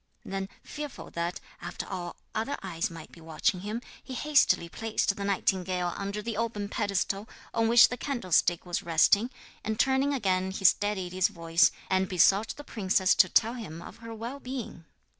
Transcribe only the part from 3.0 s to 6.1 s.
be watching him, he hastily placed the nightingale